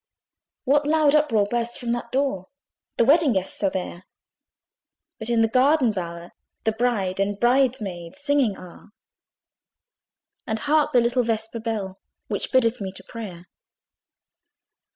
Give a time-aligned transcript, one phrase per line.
[0.63, 2.47] What loud uproar bursts from that door!
[2.97, 4.05] The wedding guests are there:
[5.19, 6.31] But in the garden bower
[6.63, 8.93] the bride And bride maids singing are:
[10.47, 13.45] And hark the little vesper bell, Which biddeth me to prayer!